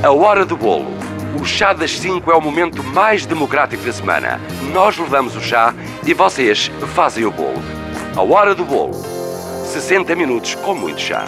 A 0.00 0.12
hora 0.12 0.46
do 0.46 0.56
bolo. 0.56 0.92
O 1.42 1.44
chá 1.44 1.72
das 1.72 1.98
5 1.98 2.30
é 2.30 2.34
o 2.36 2.40
momento 2.40 2.84
mais 2.84 3.26
democrático 3.26 3.82
da 3.82 3.92
semana. 3.92 4.40
Nós 4.72 4.96
levamos 4.96 5.34
o 5.34 5.40
chá 5.40 5.74
e 6.06 6.14
vocês 6.14 6.70
fazem 6.94 7.24
o 7.24 7.32
bolo. 7.32 7.60
A 8.14 8.22
hora 8.22 8.54
do 8.54 8.64
bolo. 8.64 8.94
60 9.64 10.14
minutos 10.14 10.54
com 10.54 10.72
muito 10.72 11.00
chá. 11.00 11.24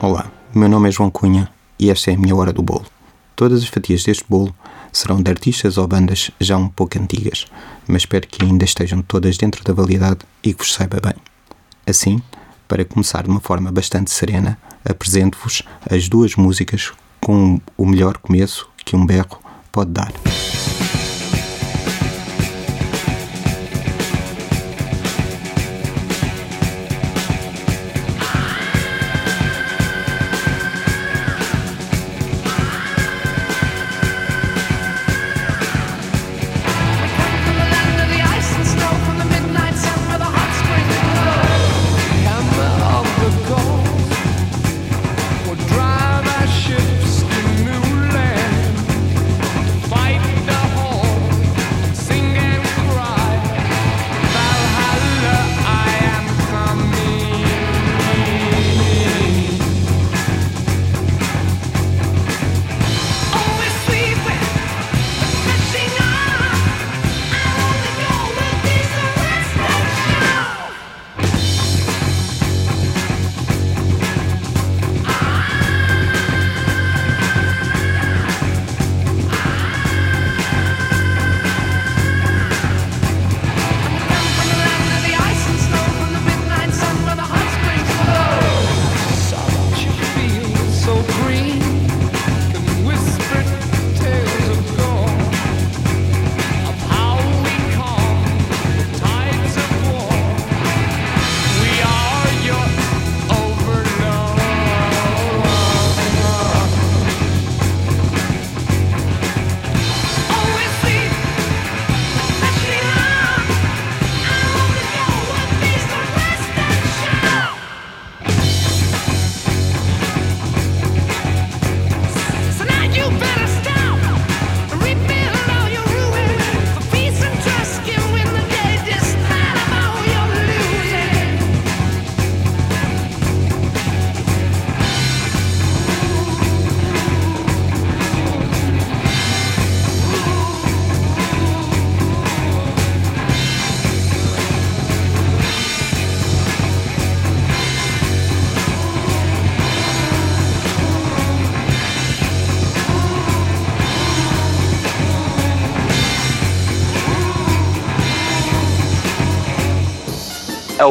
Olá, 0.00 0.30
meu 0.54 0.68
nome 0.68 0.88
é 0.88 0.92
João 0.92 1.10
Cunha 1.10 1.50
e 1.76 1.90
esta 1.90 2.12
é 2.12 2.14
a 2.14 2.16
minha 2.16 2.36
hora 2.36 2.52
do 2.52 2.62
bolo. 2.62 2.86
Todas 3.34 3.64
as 3.64 3.68
fatias 3.68 4.04
deste 4.04 4.24
bolo 4.28 4.54
serão 4.92 5.20
de 5.20 5.28
artistas 5.28 5.76
ou 5.76 5.88
bandas 5.88 6.30
já 6.38 6.56
um 6.56 6.68
pouco 6.68 7.00
antigas, 7.00 7.46
mas 7.88 8.02
espero 8.02 8.28
que 8.28 8.44
ainda 8.44 8.64
estejam 8.64 9.02
todas 9.02 9.36
dentro 9.36 9.64
da 9.64 9.72
validade 9.72 10.20
e 10.40 10.54
que 10.54 10.62
vos 10.62 10.72
saiba 10.72 11.00
bem. 11.02 11.14
Assim, 11.84 12.22
para 12.68 12.84
começar 12.84 13.24
de 13.24 13.28
uma 13.28 13.40
forma 13.40 13.72
bastante 13.72 14.12
serena, 14.12 14.56
apresento-vos 14.88 15.64
as 15.90 16.08
duas 16.08 16.36
músicas 16.36 16.92
com 17.20 17.60
o 17.76 17.86
melhor 17.86 18.18
começo 18.18 18.68
que 18.84 18.96
um 18.96 19.04
berro 19.04 19.38
pode 19.72 19.90
dar. 19.90 20.12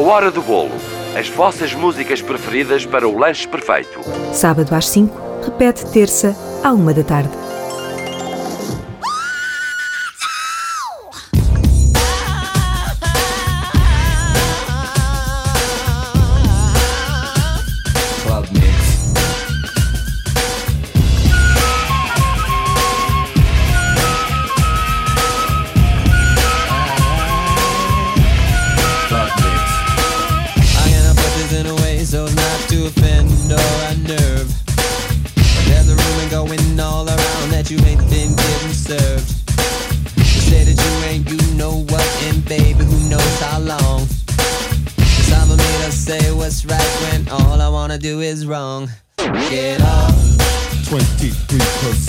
Hora 0.08 0.30
do 0.30 0.40
bolo. 0.40 0.72
As 1.14 1.28
vossas 1.28 1.74
músicas 1.74 2.22
preferidas 2.22 2.86
para 2.86 3.06
o 3.06 3.18
lanche 3.18 3.46
perfeito. 3.46 4.00
Sábado 4.32 4.74
às 4.74 4.88
5, 4.88 5.44
repete 5.44 5.84
terça 5.92 6.34
à 6.64 6.72
1 6.72 6.94
da 6.94 7.04
tarde. 7.04 7.37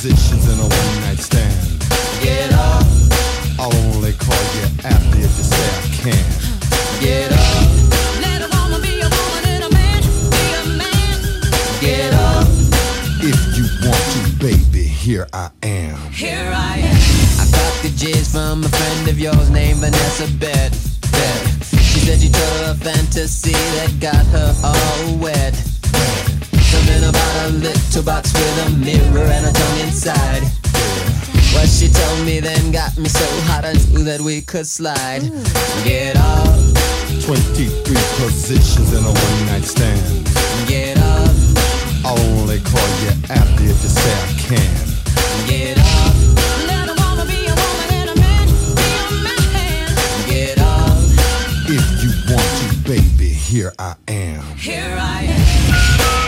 Positions 0.02 0.48
in 0.48 0.58
a 0.60 0.64
one 0.64 1.02
night 1.02 1.20
stand. 1.20 1.60
get 2.24 2.54
up, 2.54 2.88
I'll 3.60 3.76
only 3.92 4.14
call 4.14 4.44
you 4.56 4.64
after 4.86 5.18
if 5.18 5.34
you 5.38 5.44
say 5.44 5.68
I 5.76 5.82
can. 6.00 7.02
get 7.02 7.32
up, 7.34 7.68
Let 8.24 8.40
a 8.42 8.50
woman 8.56 8.82
be 8.82 8.96
a 9.02 9.10
woman 9.12 9.44
and 9.44 9.64
a 9.66 9.72
man 9.76 10.02
be 10.32 10.46
a 10.56 10.66
man. 10.80 11.20
get 11.82 12.14
up. 12.14 12.48
If 13.20 13.40
you 13.58 13.66
want 13.84 14.06
to, 14.16 14.22
baby, 14.40 14.84
here 14.88 15.28
I 15.34 15.50
am. 15.64 15.98
Here 16.14 16.50
I 16.50 16.78
am. 16.80 16.96
I 17.44 17.46
got 17.52 17.74
the 17.84 17.90
jizz 17.90 18.32
from 18.32 18.64
a 18.64 18.70
friend 18.70 19.10
of 19.10 19.20
yours 19.20 19.50
named 19.50 19.80
Vanessa 19.80 20.28
Bet. 20.40 20.72
Bet. 21.12 21.44
She 21.84 22.00
said 22.00 22.20
you 22.20 22.30
told 22.30 22.58
her 22.64 22.72
a 22.72 22.76
fantasy 22.76 23.52
that 23.52 24.00
got 24.00 24.26
her 24.28 24.56
all 24.64 25.18
wet. 25.18 25.69
Something 26.90 27.10
about 27.10 27.50
a 27.50 27.54
little 27.54 28.04
box 28.04 28.34
with 28.34 28.68
a 28.68 28.70
mirror 28.78 29.24
and 29.26 29.46
a 29.46 29.52
tongue 29.54 29.80
inside. 29.82 30.42
What 31.54 31.70
she 31.70 31.88
told 31.88 32.26
me 32.26 32.40
then 32.40 32.72
got 32.72 32.98
me 32.98 33.08
so 33.10 33.26
hot 33.46 33.64
I 33.64 33.74
knew 33.94 34.04
that 34.06 34.22
we 34.22 34.42
could 34.42 34.66
slide. 34.66 35.22
Get 35.84 36.16
up, 36.18 36.58
23 37.26 37.70
positions 38.18 38.94
in 38.94 39.04
a 39.06 39.12
one 39.14 39.46
night 39.46 39.66
stand. 39.66 40.26
get 40.68 40.98
up, 40.98 41.30
I'll 42.06 42.20
only 42.42 42.60
call 42.62 42.90
you 43.06 43.14
after 43.30 43.64
if 43.64 43.78
you 43.84 43.90
say 43.94 44.16
I 44.18 44.34
can. 44.50 44.86
get 45.48 45.78
up, 45.78 46.16
Let 46.66 46.90
a 46.90 46.96
woman 46.98 47.28
be 47.28 47.46
a 47.46 47.54
woman 47.54 47.90
and 48.02 48.10
a 48.10 48.16
man 48.18 48.48
be 48.74 48.90
a 48.98 49.12
man. 49.22 49.90
get 50.28 50.58
up. 50.58 50.98
If 51.70 51.86
you 52.02 52.34
want 52.34 52.50
to, 52.60 52.90
baby, 52.90 53.30
here 53.30 53.74
I 53.78 53.96
am. 54.08 54.42
Here 54.58 54.98
I 55.00 55.24
am. 55.30 56.19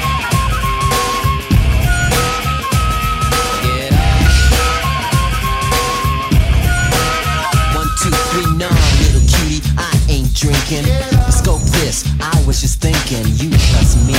Drinking. 10.42 10.90
Scope 11.30 11.62
this, 11.78 12.04
I 12.20 12.34
was 12.48 12.62
just 12.62 12.82
thinking, 12.82 13.24
you 13.38 13.54
plus 13.70 13.94
me, 14.10 14.18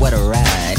what 0.00 0.14
a 0.14 0.22
ride. 0.24 0.76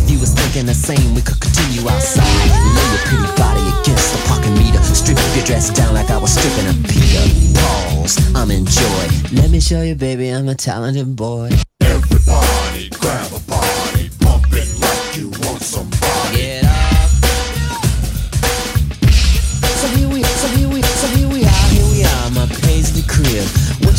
If 0.00 0.10
you 0.10 0.18
was 0.18 0.32
thinking 0.32 0.64
the 0.64 0.74
same. 0.74 1.14
We 1.14 1.20
could 1.20 1.38
continue 1.40 1.86
outside. 1.88 2.24
Lay 2.24 2.88
your 2.88 3.04
pretty 3.04 3.28
body 3.36 3.64
against 3.80 4.16
the 4.16 4.20
parking 4.28 4.54
meter. 4.54 4.82
Strip 4.82 5.18
your 5.36 5.44
dress 5.44 5.68
down 5.70 5.92
like 5.92 6.10
I 6.10 6.16
was 6.16 6.32
stripping 6.32 6.72
a 6.72 6.74
Peter. 6.88 7.24
Pause, 7.60 8.34
I'm 8.34 8.50
in 8.50 8.64
joy. 8.64 9.04
Let 9.32 9.50
me 9.50 9.60
show 9.60 9.82
you, 9.82 9.94
baby, 9.94 10.30
I'm 10.30 10.48
a 10.48 10.54
talented 10.54 11.14
boy. 11.16 11.50
Everybody 11.82 12.88
grab 12.90 13.30
a 13.32 13.40
body, 13.44 14.08
pump 14.20 14.46
it 14.52 14.68
like 14.80 15.16
you 15.16 15.28
want 15.44 15.60
somebody. 15.60 16.03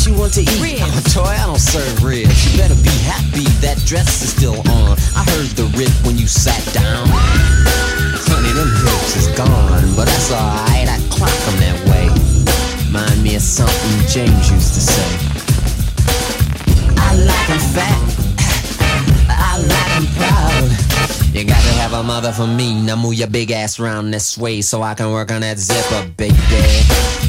You 0.06 0.14
want 0.14 0.34
to 0.34 0.42
eat? 0.42 0.62
Ribs. 0.62 0.82
Oh, 0.86 1.24
toy, 1.24 1.34
I 1.34 1.46
don't 1.46 1.58
serve 1.58 2.04
ribs. 2.04 2.30
You 2.46 2.62
better 2.62 2.78
be 2.78 2.94
happy 3.02 3.42
that 3.58 3.82
dress 3.84 4.22
is 4.22 4.30
still 4.30 4.60
on. 4.70 4.94
I 5.18 5.26
heard 5.34 5.50
the 5.58 5.66
rip 5.74 5.90
when 6.06 6.16
you 6.16 6.28
sat 6.28 6.62
down. 6.72 7.08
Honey, 7.10 8.52
them 8.54 8.70
hips 8.70 9.16
is 9.16 9.26
gone, 9.36 9.82
but 9.96 10.06
that's 10.06 10.30
alright. 10.30 10.86
I 10.86 11.02
clock 11.10 11.34
'em 11.50 11.58
that 11.58 11.78
way. 11.90 12.06
Mind 12.90 13.20
me 13.22 13.34
of 13.34 13.42
something 13.42 14.06
James 14.06 14.48
used 14.48 14.74
to 14.74 14.80
say. 14.80 15.10
I 16.96 17.14
like 17.26 17.50
'em 17.50 17.58
fat. 17.74 17.98
I 19.28 19.58
like 19.58 19.92
'em 19.98 20.06
proud. 20.14 20.70
You 21.34 21.44
got 21.44 21.62
to 21.62 21.72
have 21.82 21.92
a 21.94 22.02
mother 22.04 22.32
for 22.32 22.46
me. 22.46 22.80
Now 22.80 22.94
move 22.94 23.14
your 23.14 23.28
big 23.28 23.50
ass 23.50 23.80
round 23.80 24.14
this 24.14 24.38
way 24.38 24.62
so 24.62 24.82
I 24.82 24.94
can 24.94 25.10
work 25.10 25.32
on 25.32 25.40
that 25.40 25.58
zipper, 25.58 26.06
baby. 26.16 27.25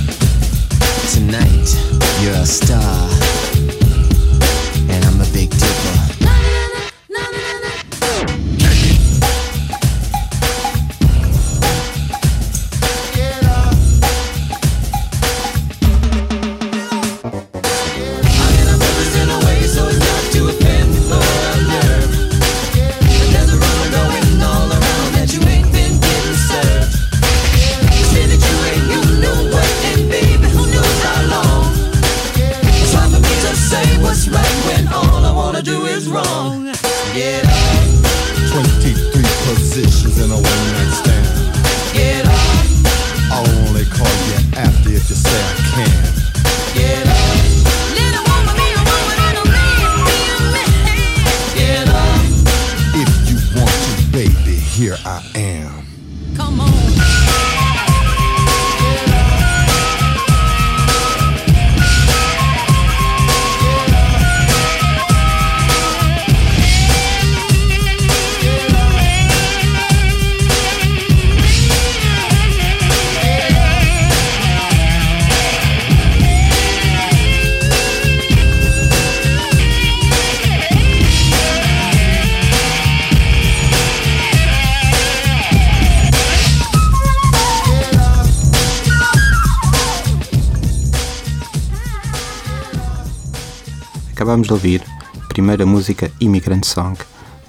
Tonight, 1.18 1.76
you're 2.22 2.32
a 2.36 2.46
star. 2.46 3.10
And 4.88 5.04
I'm 5.04 5.20
a 5.20 5.26
big 5.34 5.50
dipper. 5.50 5.87
Acabámos 94.48 94.48
de 94.48 94.54
ouvir 94.54 94.84
a 95.22 95.28
primeira 95.28 95.66
música 95.66 96.10
Immigrant 96.22 96.64
Song 96.64 96.98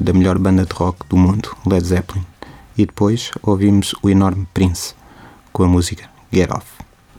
da 0.00 0.12
melhor 0.12 0.36
banda 0.36 0.64
de 0.64 0.74
rock 0.74 1.06
do 1.08 1.16
mundo, 1.16 1.56
Led 1.64 1.86
Zeppelin, 1.86 2.26
e 2.76 2.84
depois 2.84 3.30
ouvimos 3.40 3.94
o 4.02 4.10
enorme 4.10 4.48
Prince 4.52 4.94
com 5.52 5.62
a 5.62 5.68
música 5.68 6.10
Get 6.32 6.50
Off. 6.50 6.66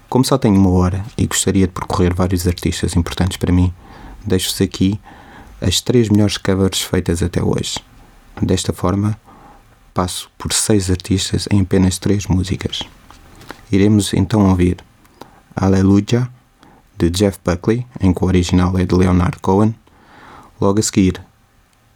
Como 0.10 0.26
só 0.26 0.38
tenho 0.38 0.60
uma 0.60 0.70
hora 0.72 1.06
e 1.18 1.26
gostaria 1.26 1.66
de 1.66 1.72
percorrer 1.72 2.14
vários 2.14 2.46
artistas 2.46 2.96
importantes 2.98 3.38
para 3.38 3.54
mim, 3.54 3.74
deixo-vos 4.26 4.60
aqui 4.62 5.00
as 5.62 5.80
três 5.80 6.10
melhores 6.10 6.38
covers 6.38 6.82
feitas 6.82 7.24
até 7.24 7.42
hoje. 7.42 7.80
Desta 8.42 8.74
forma, 8.74 9.18
passo 9.94 10.30
por 10.38 10.52
seis 10.52 10.90
artistas 10.90 11.48
em 11.50 11.62
apenas 11.62 11.98
três 11.98 12.28
músicas. 12.28 12.82
Iremos 13.72 14.14
então 14.14 14.50
ouvir 14.50 14.78
Hallelujah, 15.56 16.30
de 17.00 17.10
Jeff 17.10 17.40
Buckley, 17.44 17.88
em 18.02 18.14
que 18.14 18.24
o 18.24 18.28
original 18.28 18.78
é 18.78 18.86
de 18.86 18.94
Leonard 18.94 19.40
Cohen. 19.40 19.74
Logo 20.60 20.80
a 20.80 20.84
seguir, 20.84 21.22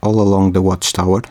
All 0.02 0.20
Along 0.20 0.52
the 0.52 0.60
Watchtower, 0.60 1.24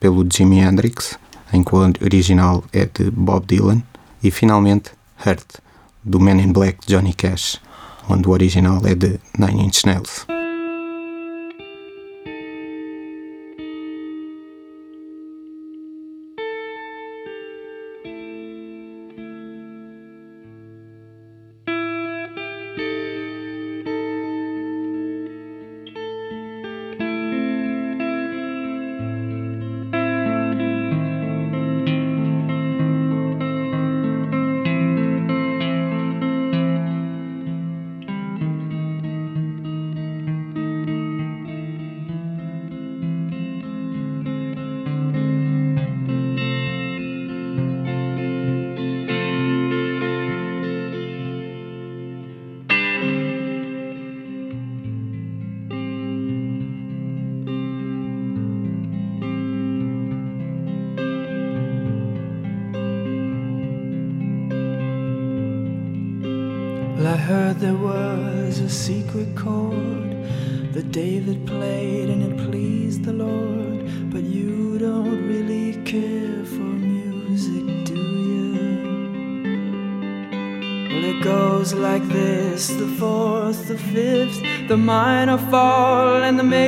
pelo 0.00 0.26
Jimi 0.28 0.60
Hendrix, 0.60 1.18
em 1.52 1.62
que 1.62 1.74
o 1.74 1.78
original 1.78 2.64
é 2.72 2.86
de 2.86 3.10
Bob 3.10 3.46
Dylan. 3.46 3.82
E 4.22 4.30
finalmente, 4.30 4.90
Hurt, 5.24 5.60
do 6.02 6.18
Man 6.18 6.40
in 6.40 6.52
Black 6.52 6.78
Johnny 6.86 7.12
Cash, 7.12 7.60
onde 8.08 8.26
o 8.26 8.32
original 8.32 8.80
é 8.86 8.94
de 8.94 9.20
Nine 9.38 9.66
Inch 9.66 9.84
Nails. 9.84 10.39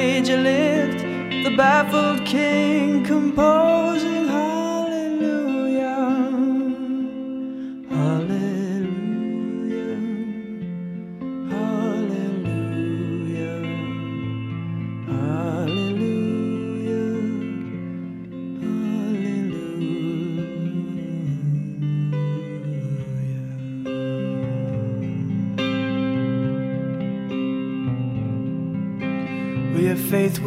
Major. 0.02 0.42
The 1.44 1.54
baffled 1.56 2.26
king 2.26 3.04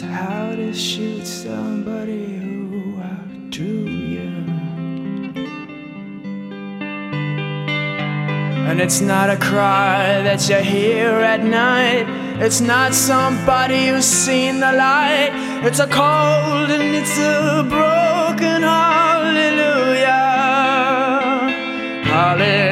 how 0.00 0.54
to 0.54 0.72
shoot 0.72 1.26
somebody 1.26 2.36
who 2.38 2.98
outdrew 3.00 3.84
you. 4.14 4.30
And 8.68 8.80
it's 8.80 9.00
not 9.00 9.28
a 9.28 9.36
cry 9.36 10.22
that 10.22 10.48
you 10.48 10.56
hear 10.56 11.10
at 11.10 11.44
night. 11.44 12.06
It's 12.40 12.60
not 12.60 12.94
somebody 12.94 13.88
who's 13.88 14.06
seen 14.06 14.60
the 14.60 14.72
light. 14.72 15.32
It's 15.62 15.78
a 15.78 15.86
cold 15.86 16.70
and 16.70 16.94
it's 16.94 17.18
a 17.18 17.62
broken 17.68 18.62
hallelujah. 18.62 20.06
Hallelujah. 22.04 22.71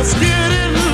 Hour's 0.00 0.14
getting 0.14 0.89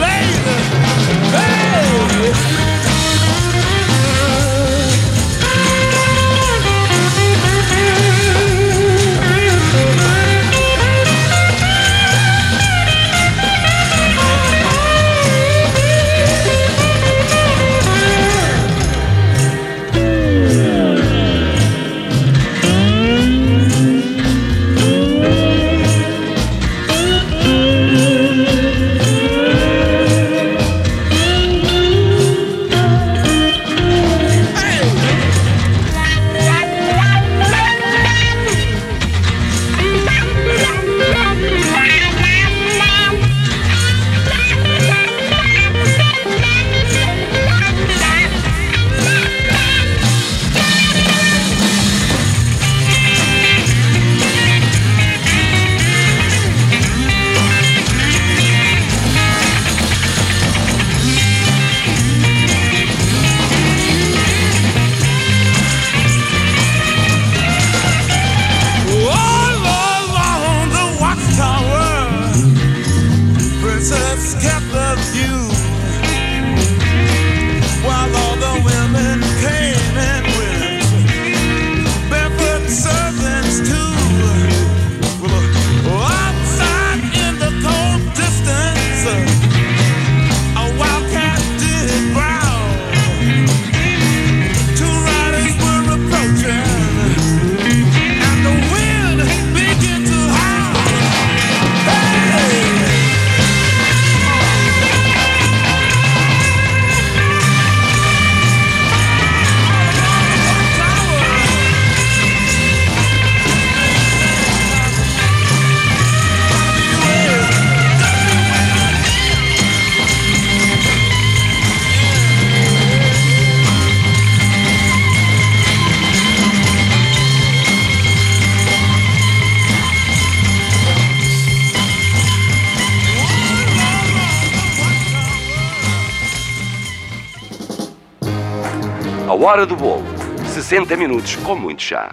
A 139.28 139.34
hora 139.34 139.66
do 139.66 139.74
bolo. 139.74 140.04
60 140.46 140.96
minutos 140.96 141.36
com 141.36 141.56
muito 141.56 141.82
chá. 141.82 142.10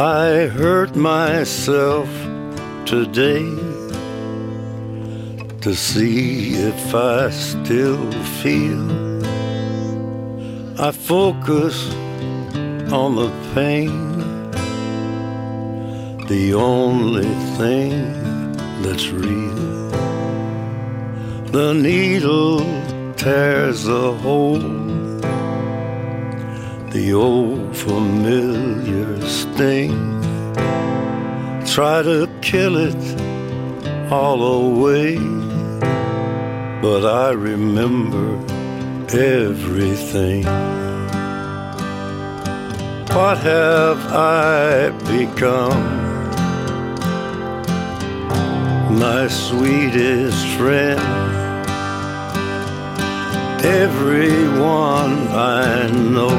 I 0.00 0.46
hurt 0.46 0.94
myself 0.94 2.08
today 2.86 3.42
to 5.60 5.74
see 5.74 6.54
if 6.54 6.94
I 6.94 7.30
still 7.30 8.12
feel. 8.40 8.86
I 10.78 10.92
focus 10.92 11.92
on 12.92 13.16
the 13.16 13.30
pain, 13.54 14.07
the 16.28 16.54
only 16.54 17.32
thing 17.56 17.90
that's 18.82 19.08
real. 19.08 19.90
The 21.52 21.72
needle 21.72 22.60
tears 23.16 23.88
a 23.88 24.12
hole 24.12 24.78
the 26.90 27.12
old 27.12 27.76
familiar 27.76 29.20
sting. 29.26 29.92
Try 31.66 32.02
to 32.02 32.28
kill 32.40 32.76
it 32.76 33.20
all 34.10 34.42
away, 34.42 35.18
but 36.80 37.04
I 37.04 37.30
remember 37.32 38.38
everything. 39.12 40.44
What 43.14 43.38
have 43.38 43.98
I 44.12 44.90
become? 45.06 45.97
My 48.98 49.28
sweetest 49.28 50.44
friend. 50.56 50.98
Everyone 53.64 55.28
I 55.28 55.88
know 55.88 56.34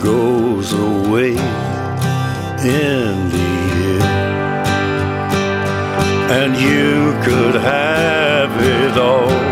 goes 0.00 0.72
away 0.72 1.30
in 1.30 3.28
the 3.34 3.50
end. 3.98 4.02
And 6.30 6.54
you 6.54 7.12
could 7.24 7.56
have 7.60 8.52
it 8.62 8.96
all. 8.96 9.51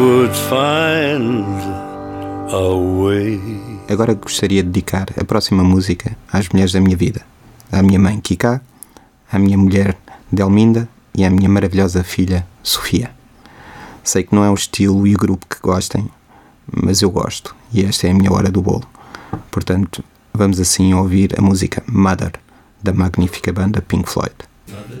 would 0.00 0.34
find 0.34 1.44
a 2.48 2.74
way. 3.02 3.38
Agora 3.88 4.14
gostaria 4.14 4.62
de 4.62 4.70
dedicar 4.70 5.08
a 5.20 5.24
próxima 5.24 5.62
música 5.62 6.16
às 6.32 6.48
mulheres 6.48 6.72
da 6.72 6.80
minha 6.80 6.96
vida. 6.96 7.20
À 7.70 7.82
minha 7.82 7.98
mãe 7.98 8.18
Kika, 8.20 8.62
à 9.30 9.38
minha 9.38 9.58
mulher 9.58 9.96
Delminda 10.32 10.88
e 11.14 11.24
à 11.24 11.30
minha 11.30 11.48
maravilhosa 11.48 12.02
filha 12.02 12.46
Sofia. 12.62 13.10
Sei 14.02 14.22
que 14.22 14.34
não 14.34 14.42
é 14.42 14.50
o 14.50 14.54
estilo 14.54 15.06
e 15.06 15.14
o 15.14 15.18
grupo 15.18 15.46
que 15.46 15.60
gostem, 15.60 16.08
mas 16.66 17.02
eu 17.02 17.10
gosto 17.10 17.54
e 17.72 17.84
esta 17.84 18.06
é 18.06 18.10
a 18.10 18.14
minha 18.14 18.32
hora 18.32 18.50
do 18.50 18.62
bolo. 18.62 18.88
Portanto, 19.50 20.02
vamos 20.32 20.58
assim 20.58 20.94
ouvir 20.94 21.38
a 21.38 21.42
música 21.42 21.82
Mother 21.86 22.32
da 22.82 22.92
magnífica 22.92 23.52
banda 23.52 23.82
Pink 23.82 24.08
Floyd. 24.08 24.34
Mother, 24.68 25.00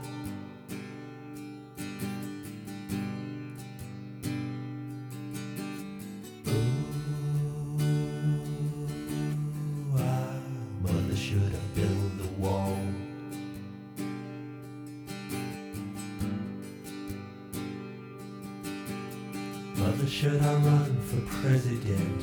President? 21.81 22.20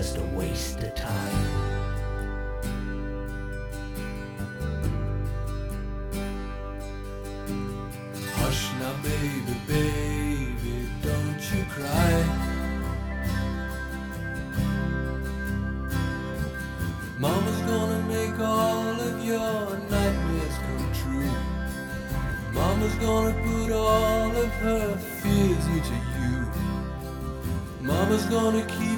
just 0.00 0.16
a 0.16 0.22
waste 0.34 0.82
of 0.82 0.94
time. 0.94 1.44
Hush 8.36 8.62
now, 8.80 8.94
baby, 9.02 9.56
baby, 9.68 10.88
don't 11.02 11.42
you 11.52 11.62
cry. 11.74 12.14
Mama's 17.18 17.60
gonna 17.70 18.02
make 18.08 18.38
all 18.40 18.98
of 19.08 19.22
your 19.22 19.76
nightmares 19.94 20.56
come 20.64 20.92
true. 21.02 21.34
Mama's 22.54 22.94
gonna 22.94 23.34
put 23.44 23.70
all 23.70 24.34
of 24.34 24.50
her 24.64 24.96
fears 24.96 25.66
into 25.66 25.96
you. 26.16 26.46
Mama's 27.82 28.24
gonna 28.36 28.64
keep 28.64 28.89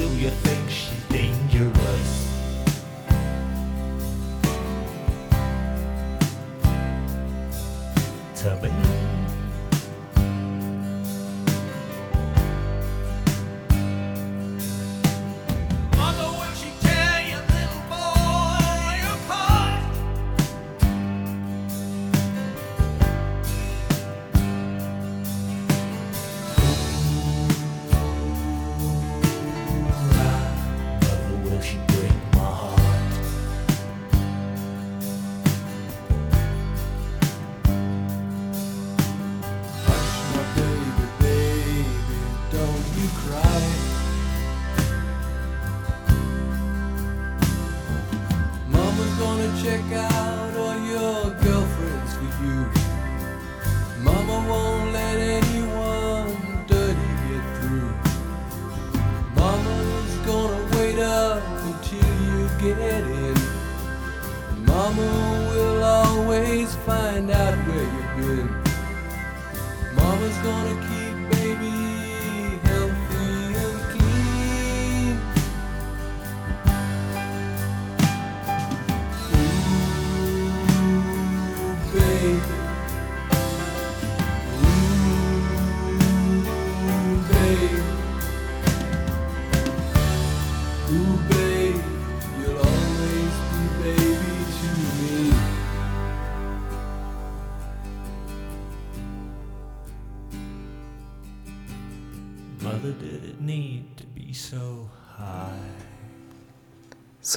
do 0.00 0.08
you 0.16 0.30
think 0.30 0.70
she's 0.70 1.04
dangerous? 1.10 2.29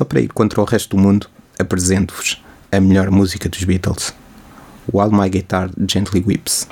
só 0.04 0.06
para 0.06 0.20
ir 0.20 0.28
contra 0.34 0.62
o 0.62 0.66
resto 0.66 0.98
do 0.98 1.02
mundo, 1.02 1.28
apresento-vos 1.58 2.44
a 2.70 2.80
melhor 2.80 3.10
música 3.10 3.48
dos 3.48 3.64
Beatles: 3.64 4.14
While 4.92 5.12
My 5.12 5.30
Guitar 5.30 5.70
Gently 5.88 6.22
Weeps. 6.26 6.68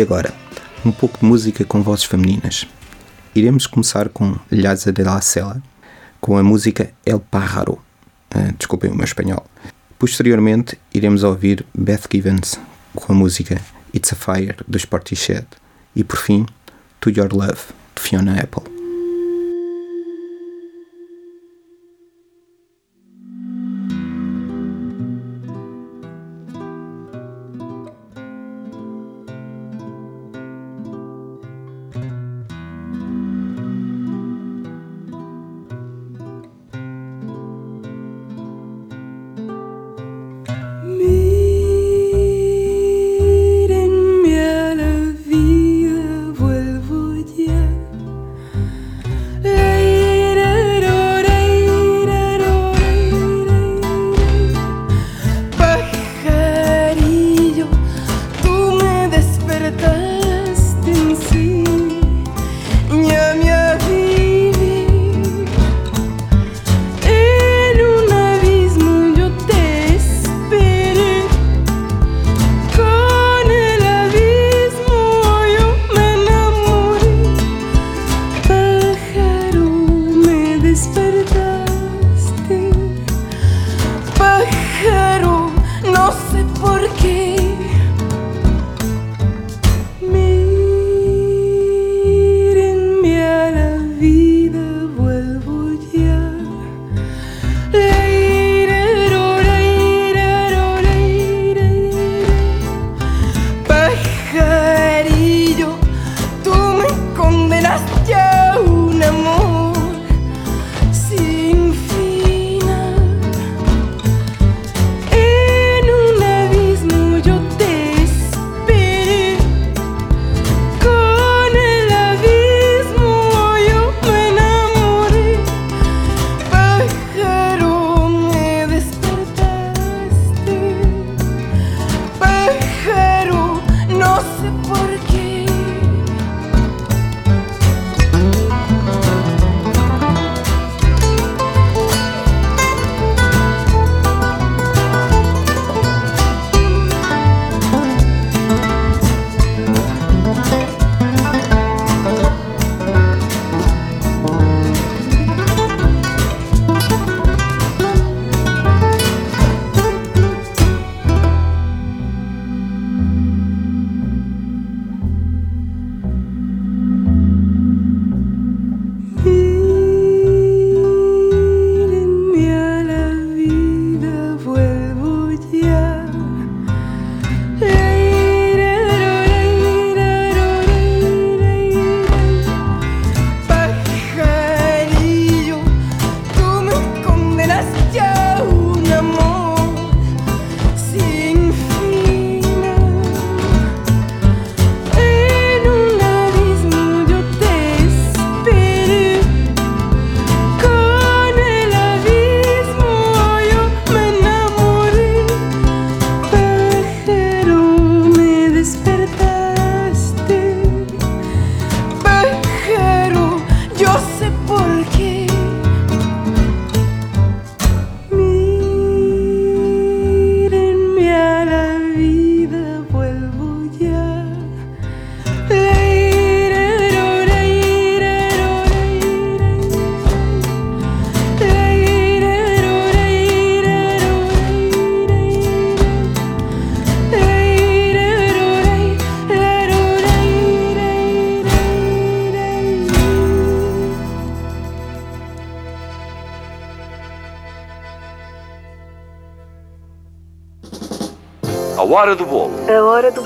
E 0.00 0.02
agora, 0.02 0.32
um 0.82 0.90
pouco 0.90 1.18
de 1.18 1.26
música 1.26 1.62
com 1.62 1.82
vozes 1.82 2.06
femininas. 2.06 2.66
Iremos 3.34 3.66
começar 3.66 4.08
com 4.08 4.34
Lhaza 4.50 4.90
de 4.90 5.04
la 5.04 5.20
Sela, 5.20 5.62
com 6.18 6.38
a 6.38 6.42
música 6.42 6.90
El 7.04 7.20
Pájaro. 7.20 7.78
Ah, 8.30 8.50
desculpem 8.56 8.90
o 8.90 8.94
meu 8.94 9.04
espanhol. 9.04 9.44
Posteriormente, 9.98 10.78
iremos 10.94 11.22
ouvir 11.22 11.66
Beth 11.74 12.08
Givens 12.10 12.58
com 12.94 13.12
a 13.12 13.14
música 13.14 13.60
It's 13.94 14.10
a 14.14 14.16
Fire 14.16 14.56
dos 14.66 14.86
Portishead 14.86 15.46
e 15.94 16.02
por 16.02 16.16
fim, 16.16 16.46
To 16.98 17.10
Your 17.10 17.30
Love 17.34 17.60
de 17.94 18.00
Fiona 18.00 18.40
Apple. 18.40 18.79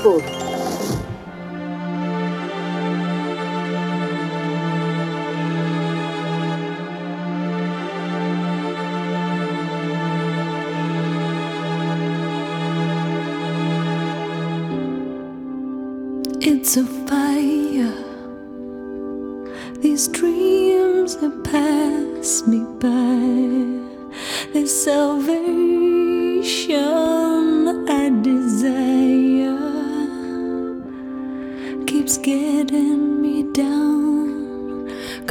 todos. 0.05 0.34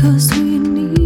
Cause 0.05 0.31
we 0.37 0.59
need 0.59 1.04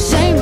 shame 0.00 0.39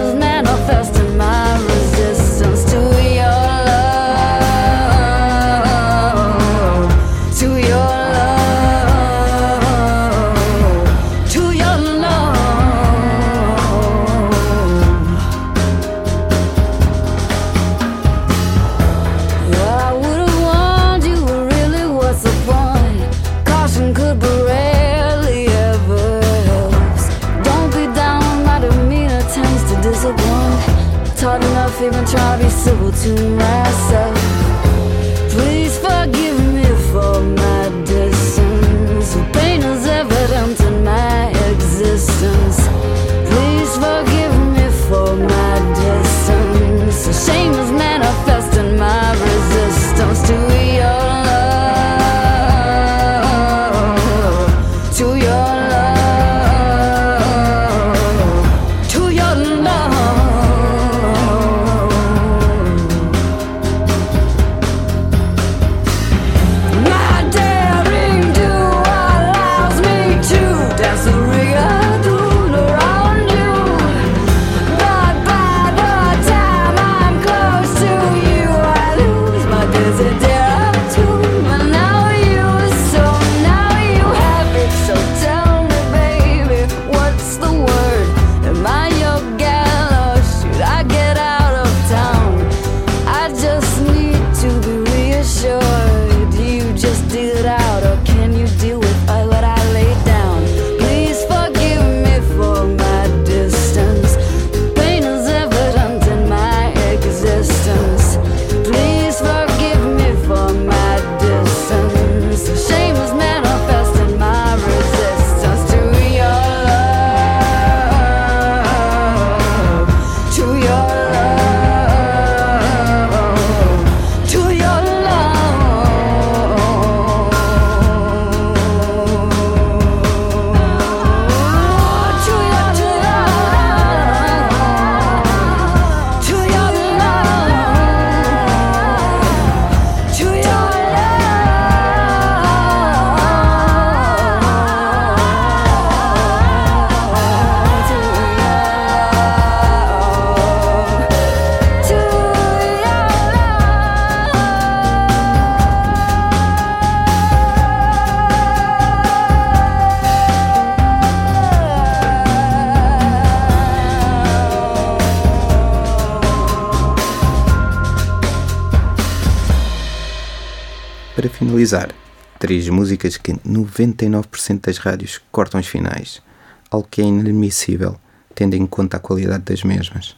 músicas 173.08 173.16
que 173.16 173.32
99% 173.48 174.60
das 174.60 174.78
rádios 174.78 175.20
cortam 175.32 175.60
os 175.60 175.66
finais, 175.66 176.22
algo 176.70 176.86
que 176.90 177.00
é 177.00 177.04
inadmissível, 177.04 177.96
tendo 178.34 178.54
em 178.54 178.66
conta 178.66 178.98
a 178.98 179.00
qualidade 179.00 179.44
das 179.44 179.62
mesmas. 179.64 180.14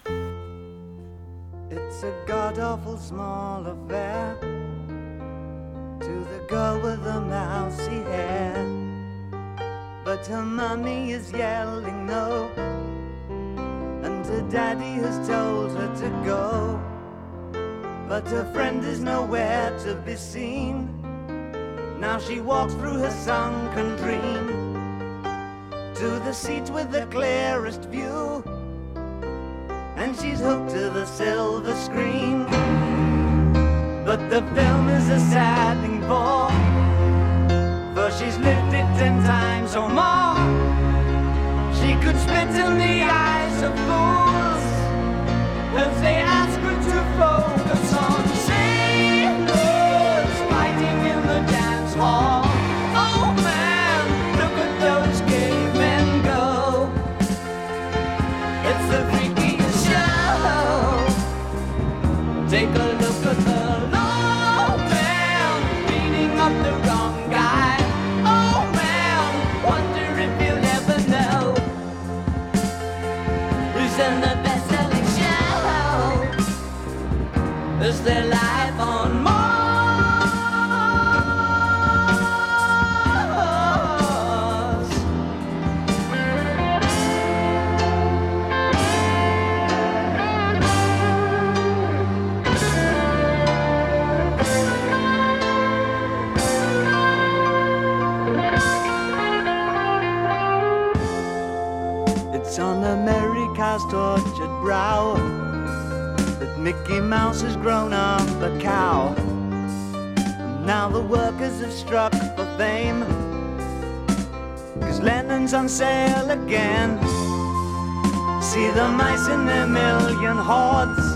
in 119.32 119.46
their 119.46 119.66
million 119.66 120.36
hordes. 120.36 121.06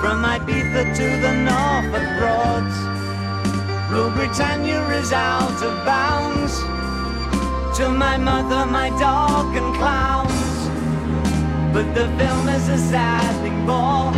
From 0.00 0.18
Ibiza 0.34 0.82
to 0.98 1.06
the 1.24 1.32
Norfolk 1.48 2.08
Broads, 2.18 2.76
Rule 3.90 4.10
Britannia 4.10 4.82
is 5.00 5.12
out 5.12 5.62
of 5.68 5.74
bounds. 5.84 6.54
To 7.78 7.88
my 7.90 8.16
mother, 8.16 8.64
my 8.66 8.88
dog, 8.98 9.54
and 9.56 9.74
clowns. 9.76 10.58
But 11.72 11.86
the 11.94 12.06
film 12.18 12.48
is 12.48 12.68
a 12.68 12.78
sad 12.78 13.32
thing 13.42 13.58
more. 13.66 14.12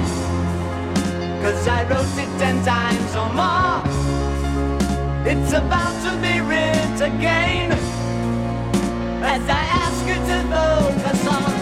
Cause 1.42 1.66
I 1.68 1.80
wrote 1.88 2.16
it 2.24 2.30
ten 2.38 2.56
times 2.64 3.12
or 3.20 3.30
more. 3.40 3.80
It's 5.30 5.52
about 5.52 5.96
to 6.04 6.12
be 6.24 6.40
writ 6.48 7.00
again. 7.10 7.72
As 9.22 9.42
I 9.60 9.62
ask 9.84 10.00
you 10.10 10.18
to 10.30 10.38
vote 10.52 11.00
for. 11.24 11.59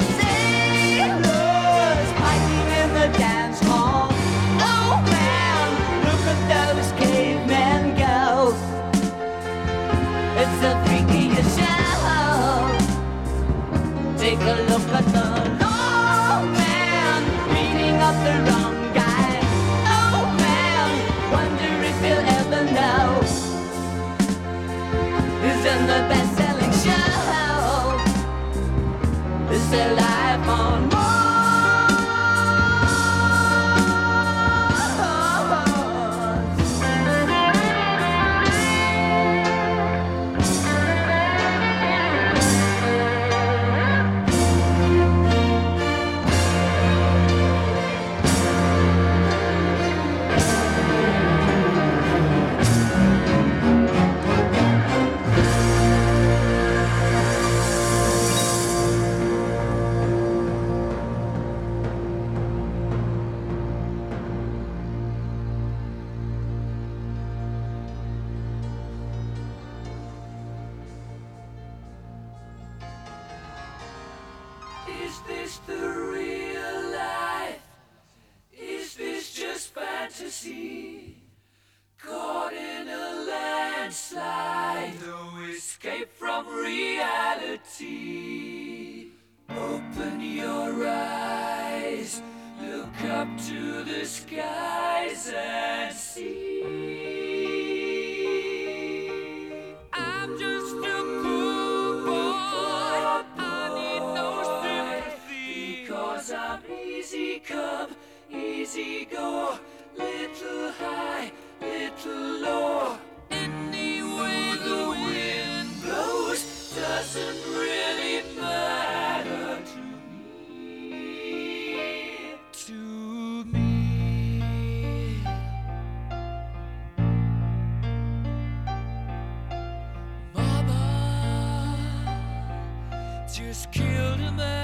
was 133.59 133.67
killed 133.73 134.21
in 134.21 134.37
the 134.37 134.58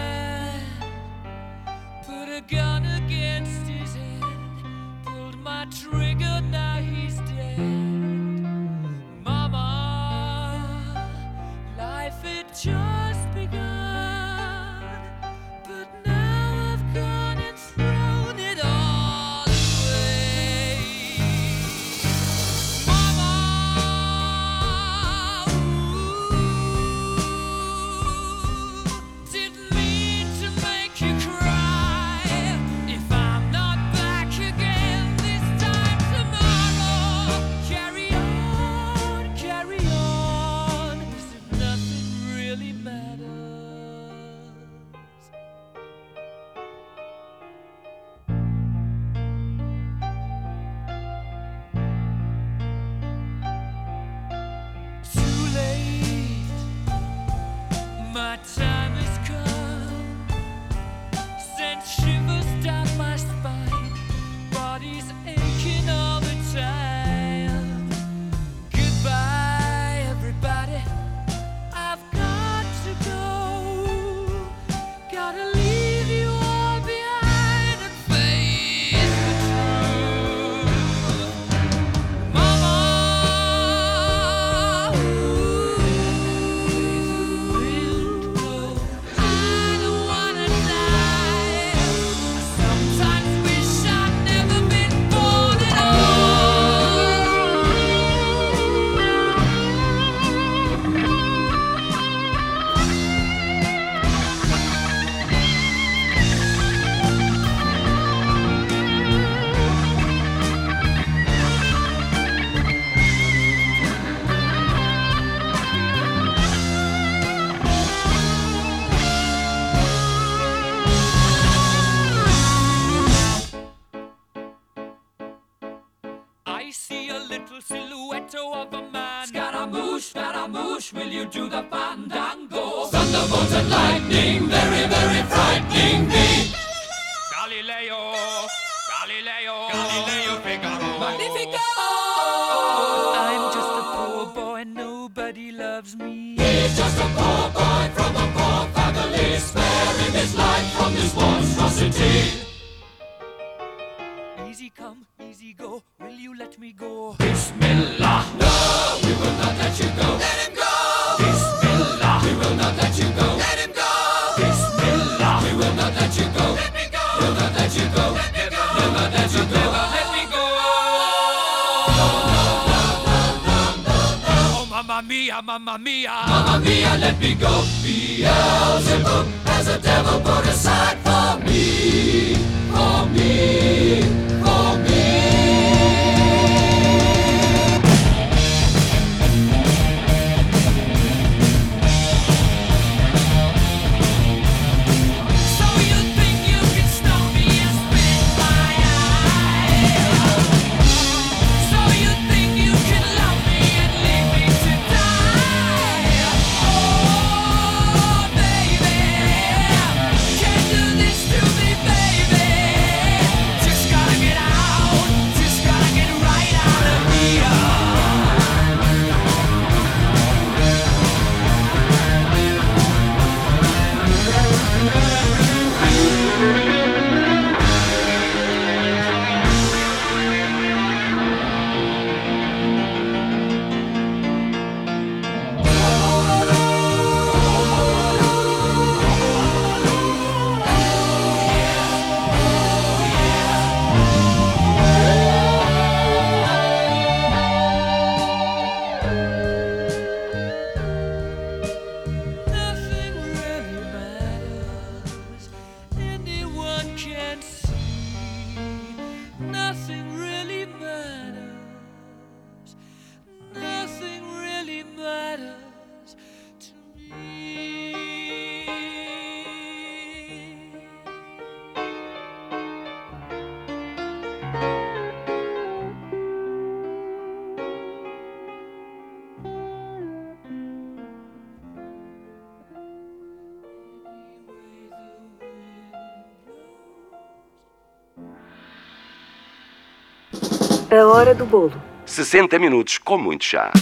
É 290.95 290.99
a 291.01 291.09
hora 291.09 291.35
do 291.35 291.45
bolo. 291.45 291.73
60 292.07 292.57
minutos 292.57 292.99
com 292.99 293.19
muito 293.19 293.43
chá. 293.43 293.73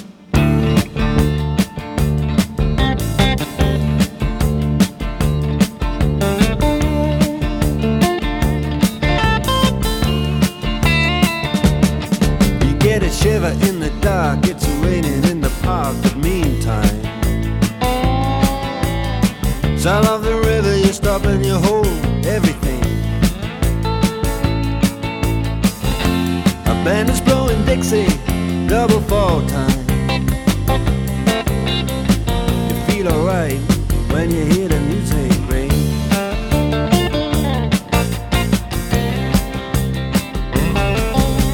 when 34.12 34.30
you 34.30 34.44
hear 34.44 34.68
the 34.68 34.80
music. 34.80 35.32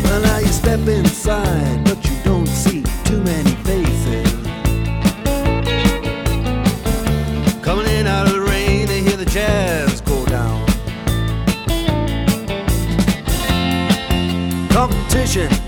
Well, 0.05 0.21
now 0.21 0.39
you 0.39 0.49
step 0.49 0.81
inside, 0.89 1.85
but 1.85 2.05
you 2.05 2.17
don't 2.25 2.49
see 2.49 2.83
too 3.05 3.21
many 3.23 3.53
faces. 3.69 4.33
Coming 7.63 7.87
in 7.87 8.07
out 8.07 8.27
of 8.27 8.37
rain, 8.49 8.89
hear 8.89 9.17
the 9.17 9.31
jazz 9.31 10.01
go 10.01 10.27
down. 10.27 10.67
Competition. 14.71 15.68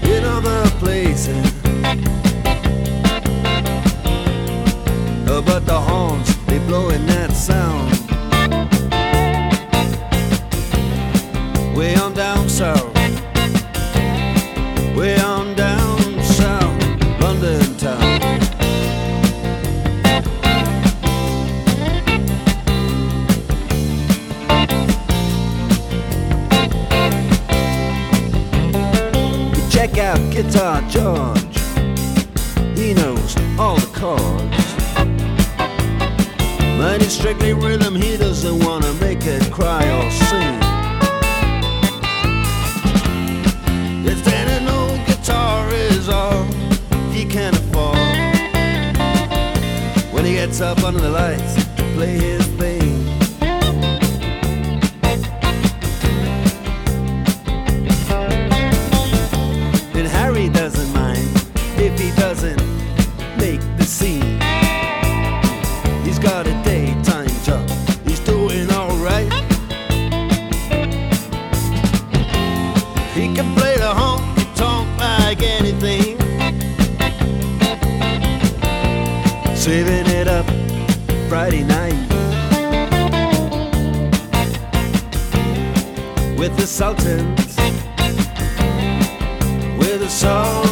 The 90.00 90.08
Sultans 90.08 90.69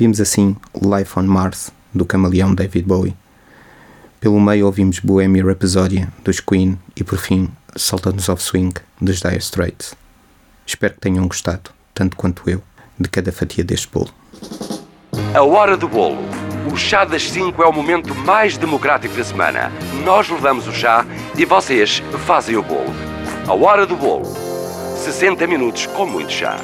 Ouvimos 0.00 0.18
assim 0.18 0.56
Life 0.74 1.18
on 1.18 1.24
Mars, 1.24 1.70
do 1.92 2.06
camaleão 2.06 2.54
David 2.54 2.86
Bowie. 2.86 3.14
Pelo 4.18 4.40
meio 4.40 4.64
ouvimos 4.64 4.98
Bohemian 4.98 5.44
Rhapsody, 5.44 6.08
dos 6.24 6.40
Queen 6.40 6.78
e 6.96 7.04
por 7.04 7.18
fim 7.18 7.50
Sultans 7.76 8.30
of 8.30 8.42
Swing, 8.42 8.72
dos 8.98 9.20
Dire 9.20 9.36
Straits. 9.36 9.94
Espero 10.66 10.94
que 10.94 11.00
tenham 11.00 11.28
gostado, 11.28 11.70
tanto 11.92 12.16
quanto 12.16 12.48
eu, 12.48 12.62
de 12.98 13.10
cada 13.10 13.30
fatia 13.30 13.62
deste 13.62 13.90
bolo. 13.92 14.08
A 15.34 15.42
hora 15.42 15.76
do 15.76 15.86
bolo. 15.86 16.22
O 16.72 16.78
chá 16.78 17.04
das 17.04 17.28
5 17.28 17.62
é 17.62 17.66
o 17.66 17.72
momento 17.72 18.14
mais 18.14 18.56
democrático 18.56 19.14
da 19.14 19.22
semana. 19.22 19.70
Nós 20.02 20.30
levamos 20.30 20.66
o 20.66 20.72
chá 20.72 21.04
e 21.36 21.44
vocês 21.44 22.02
fazem 22.24 22.56
o 22.56 22.62
bolo. 22.62 22.94
A 23.46 23.52
hora 23.52 23.84
do 23.84 23.96
bolo. 23.96 24.24
60 24.96 25.46
minutos 25.46 25.84
com 25.84 26.06
muito 26.06 26.32
chá. 26.32 26.58